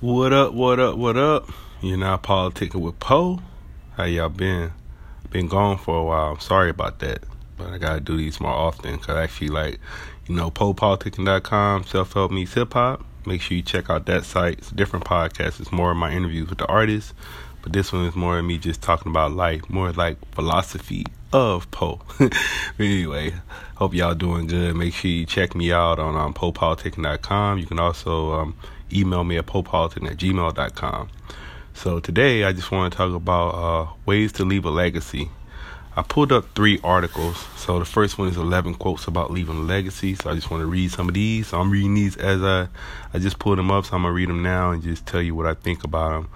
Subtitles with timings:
[0.00, 1.50] What up, what up, what up?
[1.82, 3.42] You're now politicking with Po.
[3.98, 4.72] How y'all been?
[5.28, 6.30] Been gone for a while.
[6.32, 7.24] I'm sorry about that.
[7.58, 9.78] But I gotta do these more often because I actually like,
[10.26, 13.04] you know, PoePoliticking.com, self help meets hip hop.
[13.26, 14.60] Make sure you check out that site.
[14.60, 15.60] It's a different podcast.
[15.60, 17.12] It's more of my interviews with the artists.
[17.60, 21.70] But this one is more of me just talking about life, more like philosophy of
[21.72, 22.00] Po.
[22.78, 23.34] anyway,
[23.76, 24.76] hope y'all doing good.
[24.76, 27.58] Make sure you check me out on um, PoePoliticking.com.
[27.58, 28.56] You can also um,
[28.92, 31.08] email me at PoePoliticking at gmail.com.
[31.74, 35.30] So today I just want to talk about uh, ways to leave a legacy.
[35.96, 37.36] I pulled up three articles.
[37.56, 40.14] So the first one is 11 quotes about leaving a legacy.
[40.14, 41.48] So I just want to read some of these.
[41.48, 42.68] So I'm reading these as I,
[43.12, 43.86] I just pulled them up.
[43.86, 46.10] So I'm going to read them now and just tell you what I think about
[46.12, 46.28] them.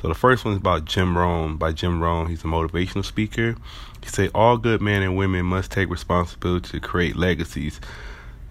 [0.00, 2.28] So the first one is about Jim Rohn by Jim Rohn.
[2.28, 3.56] He's a motivational speaker.
[4.02, 7.80] He say all good men and women must take responsibility to create legacies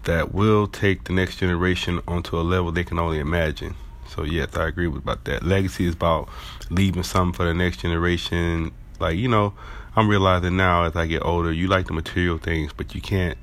[0.03, 3.75] that will take the next generation onto a level they can only imagine.
[4.07, 5.43] So yes, I agree with about that.
[5.43, 6.27] Legacy is about
[6.69, 8.71] leaving something for the next generation.
[8.99, 9.53] Like you know,
[9.95, 13.37] I'm realizing now as I get older, you like the material things, but you can't,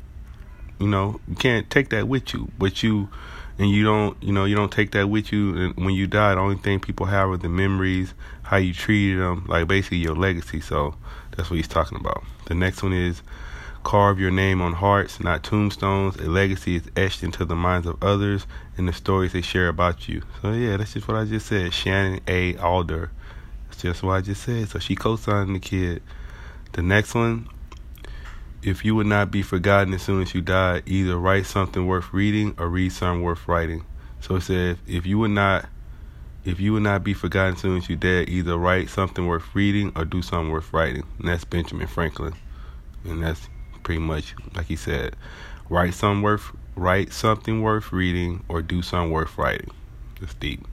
[0.79, 2.51] you know, you can't take that with you.
[2.59, 3.09] But you
[3.59, 6.35] and you don't you know you don't take that with you and when you die
[6.35, 10.15] the only thing people have are the memories how you treated them like basically your
[10.15, 10.95] legacy so
[11.37, 13.23] that's what he's talking about the next one is
[13.89, 16.15] carve your name on hearts not tombstones.
[16.17, 20.07] A legacy is etched into the minds of others and the stories they share about
[20.07, 20.23] you.
[20.43, 21.73] So yeah that's just what i just said.
[21.73, 22.55] Shannon a.
[22.59, 23.11] Alder.
[23.65, 24.69] That's just what i just said.
[24.69, 26.03] So she co-signed the kid.
[26.73, 27.49] The next one
[28.63, 32.13] if you would not be forgotten as soon as you die, either write something worth
[32.13, 33.87] reading or read something worth writing.
[34.21, 35.67] So it says, if you would not,
[36.45, 39.55] if you would not be forgotten as soon as you dead, either write something worth
[39.55, 41.05] reading or do something worth writing.
[41.21, 42.35] And that's Benjamin Franklin,
[43.05, 43.49] and that's
[43.89, 45.17] pretty much like he said,
[45.71, 49.71] write something worth, write something worth reading or do something worth writing.
[50.21, 50.67] It's deep.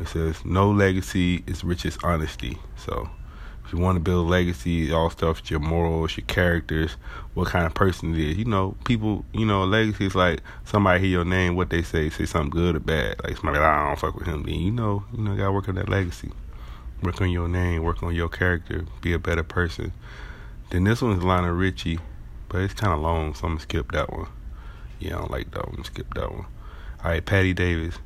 [0.00, 2.56] It says, no legacy is rich honesty.
[2.74, 3.10] So
[3.66, 6.92] if you want to build a legacy, all stuff, your morals, your characters,
[7.34, 8.38] what kind of person it is.
[8.38, 12.08] You know, people, you know, legacy is like somebody hear your name, what they say,
[12.08, 13.22] say something good or bad.
[13.22, 14.44] Like somebody, like, I don't fuck with him.
[14.44, 16.32] Then you know, you know, gotta work on that legacy.
[17.02, 19.92] Work on your name, work on your character, be a better person.
[20.70, 21.98] Then this one's Lionel Richie,
[22.48, 24.28] but it's kind of long, so I'm gonna skip that one.
[25.00, 25.82] Yeah, I don't like that one.
[25.82, 26.46] Skip that one.
[27.02, 27.98] All right, Patti Davis.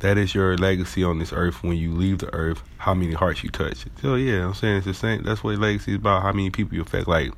[0.00, 3.44] That is your legacy on this earth when you leave the earth, how many hearts
[3.44, 3.86] you touch.
[4.02, 6.74] So yeah, I'm saying it's the same that's what legacy is about, how many people
[6.74, 7.06] you affect.
[7.06, 7.32] Like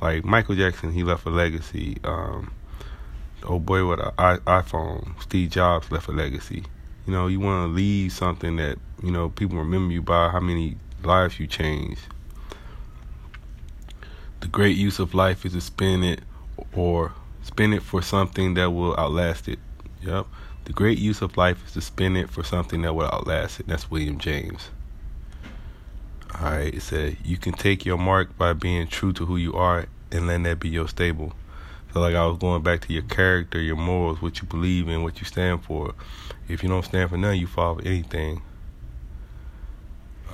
[0.00, 1.98] like Michael Jackson, he left a legacy.
[2.04, 2.52] Um
[3.42, 6.64] oh boy with an iPhone, Steve Jobs left a legacy.
[7.06, 10.76] You know, you wanna leave something that, you know, people remember you by how many
[11.02, 12.02] lives you changed.
[14.48, 16.20] The great use of life is to spend it
[16.74, 19.58] or spend it for something that will outlast it.
[20.00, 20.26] Yep.
[20.64, 23.66] The great use of life is to spend it for something that will outlast it.
[23.66, 24.70] That's William James.
[26.34, 29.84] Alright, it said, you can take your mark by being true to who you are
[30.10, 31.34] and let that be your stable.
[31.92, 35.02] So, like I was going back to your character, your morals, what you believe in,
[35.02, 35.94] what you stand for.
[36.48, 38.40] If you don't stand for nothing, you fall for anything.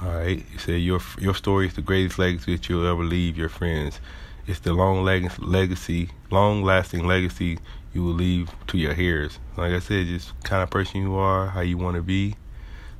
[0.05, 3.49] Alright, it said, your, your story is the greatest legacy that you'll ever leave your
[3.49, 4.01] friends.
[4.47, 7.59] It's the long legacy, long lasting legacy
[7.95, 9.39] you will leave to your heirs.
[9.57, 12.35] Like I said, just kind of person you are, how you want to be.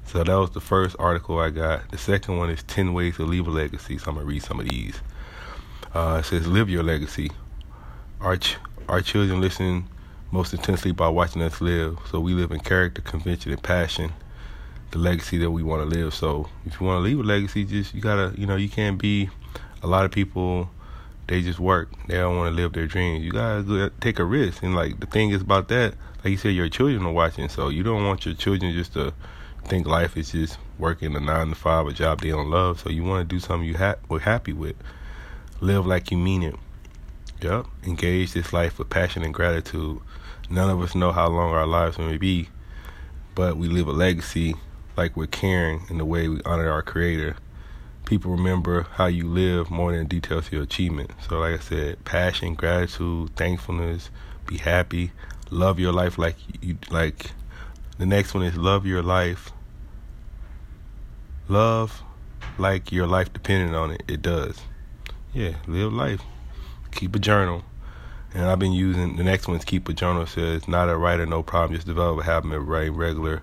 [0.07, 1.91] So that was the first article I got.
[1.91, 3.99] The second one is 10 Ways to Leave a Legacy.
[3.99, 4.99] So I'm going to read some of these.
[5.93, 7.31] Uh, it says, Live your legacy.
[8.21, 8.57] Our, ch-
[8.89, 9.89] our children listen
[10.31, 11.99] most intensely by watching us live.
[12.11, 14.13] So we live in character, convention, and passion.
[14.95, 16.15] The legacy that we want to live.
[16.15, 18.97] So if you want to leave a legacy, just you gotta, you know, you can't
[18.97, 19.29] be.
[19.83, 20.71] A lot of people
[21.27, 21.91] they just work.
[22.07, 23.25] They don't want to live their dreams.
[23.25, 24.63] You gotta take a risk.
[24.63, 27.69] And like the thing is about that, like you said, your children are watching, so
[27.69, 29.13] you don't want your children just to
[29.65, 32.81] think life is just working a nine to five, a job they don't love.
[32.81, 34.77] So you want to do something you ha- are happy with.
[35.61, 36.57] Live like you mean it.
[37.43, 37.67] Yep.
[37.85, 40.01] Engage this life with passion and gratitude.
[40.51, 42.49] None of us know how long our lives may be,
[43.35, 44.55] but we leave a legacy
[44.97, 47.37] like we're caring in the way we honor our Creator
[48.05, 51.11] people remember how you live more than details of your achievement.
[51.29, 54.11] So, like I said, passion, gratitude, thankfulness,
[54.47, 55.13] be happy,
[55.51, 57.31] love your life like you like.
[57.99, 59.53] The next one is love your life.
[61.49, 62.03] Love
[62.59, 64.03] like your life depended on it.
[64.09, 64.61] It does.
[65.33, 66.23] Yeah, live life.
[66.93, 67.65] Keep a journal.
[68.35, 70.27] And I've been using the next one is keep a journal.
[70.27, 71.77] Says not a writer, no problem.
[71.77, 73.43] Just develop a habit of writing regular,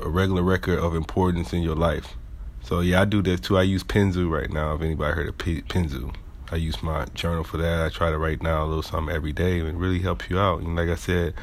[0.00, 2.14] a regular record of importance in your life.
[2.62, 3.56] So yeah, I do that too.
[3.56, 4.74] I use Penzu right now.
[4.74, 6.14] If anybody heard of P- Penzu,
[6.50, 7.84] I use my journal for that.
[7.84, 10.38] I try to write down a little something every day, and it really helps you
[10.38, 10.60] out.
[10.60, 11.34] And like I said,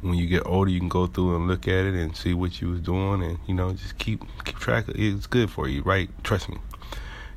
[0.00, 2.60] when you get older, you can go through and look at it and see what
[2.60, 4.88] you was doing, and you know, just keep keep track.
[4.88, 5.00] of it.
[5.00, 6.08] It's good for you, right?
[6.22, 6.58] Trust me.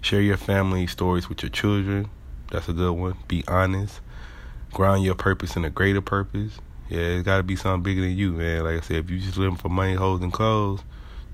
[0.02, 2.10] Share your family stories with your children.
[2.52, 3.18] That's a good one.
[3.28, 4.02] Be honest.
[4.74, 6.60] Ground your purpose in a greater purpose.
[6.92, 8.64] Yeah, it's got to be something bigger than you, man.
[8.64, 10.82] Like I said, if you just living for money, hoes, and clothes,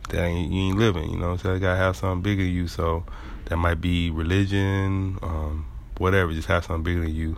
[0.10, 1.10] that ain't, you ain't living.
[1.10, 2.68] You know, so you gotta have something bigger than you.
[2.68, 3.04] So
[3.46, 5.66] that might be religion, um,
[5.98, 6.32] whatever.
[6.32, 7.38] Just have something bigger than you.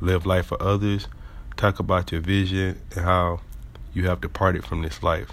[0.00, 1.08] Live life for others
[1.56, 3.40] Talk about your vision and how
[3.92, 5.30] you have departed from this life.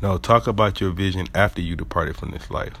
[0.00, 2.74] No, talk about your vision after you departed from this life.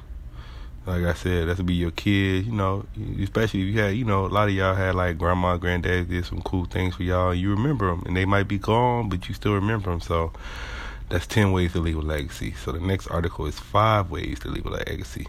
[0.86, 2.86] Like I said, that's be your kids, you know,
[3.20, 6.24] especially if you had, you know, a lot of y'all had like grandma, granddad did
[6.24, 7.30] some cool things for y'all.
[7.30, 10.00] And you remember them, and they might be gone, but you still remember them.
[10.00, 10.32] So
[11.10, 12.52] that's 10 ways to leave a legacy.
[12.52, 15.26] So the next article is five ways to leave a legacy.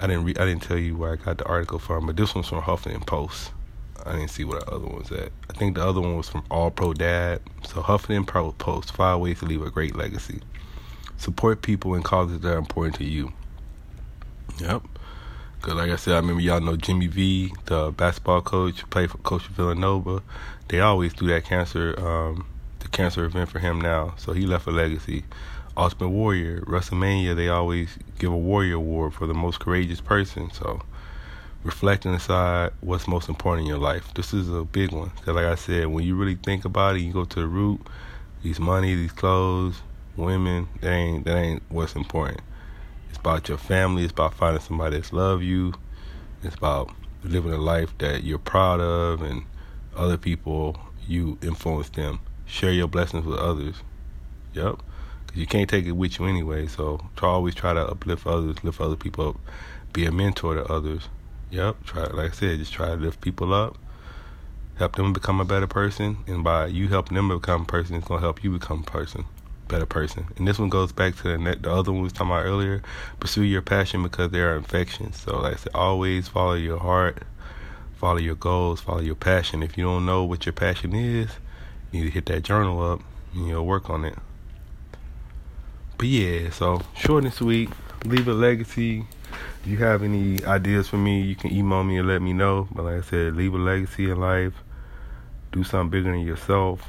[0.00, 2.34] I didn't re- I didn't tell you where I got the article from, but this
[2.34, 3.50] one's from Huffington Post.
[4.06, 5.32] I didn't see what the other one's at.
[5.50, 7.40] I think the other one was from All Pro Dad.
[7.66, 8.26] So Huffington
[8.58, 10.40] Post: Five ways to leave a great legacy.
[11.16, 13.32] Support people and causes that are important to you.
[14.60, 14.82] Yep.
[15.60, 19.18] Cause like I said, I remember y'all know Jimmy V, the basketball coach, played for
[19.18, 20.22] Coach Villanova.
[20.68, 22.46] They always do that cancer, um,
[22.78, 24.14] the cancer event for him now.
[24.16, 25.24] So he left a legacy.
[25.76, 30.50] Ultimate Warrior, WrestleMania, they always give a Warrior Award for the most courageous person.
[30.52, 30.82] So
[31.64, 34.12] reflect decide what's most important in your life.
[34.14, 37.00] This is a big one because, like I said, when you really think about it,
[37.00, 37.80] you go to the root.
[38.42, 39.82] These money, these clothes,
[40.16, 42.40] women, that ain't that ain't what's important.
[43.08, 44.04] It's about your family.
[44.04, 45.74] It's about finding somebody that's love you.
[46.42, 46.90] It's about
[47.24, 49.44] living a life that you're proud of, and
[49.96, 52.20] other people you influence them.
[52.46, 53.76] Share your blessings with others.
[54.54, 54.80] Yep.
[55.26, 56.66] Because you can't take it with you anyway.
[56.66, 59.36] So try always try to uplift others, lift other people up,
[59.92, 61.08] be a mentor to others.
[61.50, 61.84] Yep.
[61.84, 63.76] Try like I said, just try to lift people up,
[64.76, 68.06] help them become a better person, and by you helping them become a person, it's
[68.06, 69.24] gonna help you become a person,
[69.68, 70.26] better person.
[70.36, 72.82] And this one goes back to the the other one we was talking about earlier.
[73.20, 75.20] Pursue your passion because they are infections.
[75.20, 77.22] So like I said, always follow your heart,
[77.96, 79.62] follow your goals, follow your passion.
[79.62, 81.30] If you don't know what your passion is,
[81.92, 83.00] you need to hit that journal up
[83.34, 84.16] and you'll work on it.
[85.96, 87.70] But yeah, so short and sweet.
[88.04, 89.04] Leave a legacy
[89.60, 92.68] if you have any ideas for me, you can email me and let me know.
[92.72, 94.54] But like I said, leave a legacy in life.
[95.52, 96.88] Do something bigger than yourself.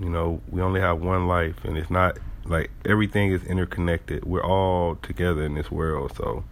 [0.00, 4.24] You know, we only have one life, and it's not like everything is interconnected.
[4.24, 6.42] We're all together in this world, so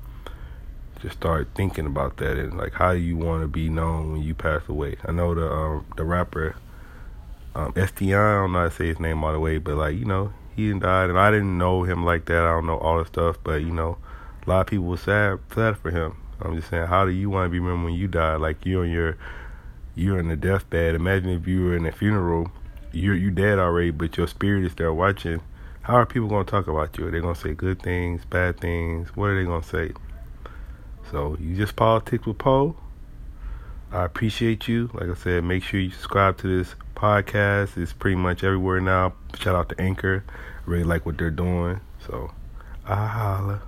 [1.00, 4.22] just start thinking about that and like how do you want to be known when
[4.22, 4.96] you pass away.
[5.04, 6.56] I know the um, the rapper
[7.54, 9.96] um, STI, I don't know how to say his name all the way, but like
[9.96, 12.42] you know he died, and I didn't know him like that.
[12.42, 13.96] I don't know all the stuff, but you know
[14.46, 16.16] a lot of people were sad sad for him.
[16.40, 18.36] I'm just saying, how do you want to be remembered when you die?
[18.36, 19.16] Like you're on your
[19.94, 20.94] you're in the deathbed.
[20.94, 22.50] Imagine if you were in a funeral,
[22.92, 25.40] you're you dead already, but your spirit is there watching.
[25.82, 27.06] How are people gonna talk about you?
[27.06, 29.14] Are they gonna say good things, bad things?
[29.16, 29.92] What are they gonna say?
[31.10, 32.76] So you just politics with Po.
[33.90, 34.90] I appreciate you.
[34.92, 37.78] Like I said, make sure you subscribe to this podcast.
[37.78, 39.14] It's pretty much everywhere now.
[39.38, 40.24] Shout out to Anchor.
[40.28, 41.80] I really like what they're doing.
[42.06, 42.30] So
[42.84, 43.62] I holla.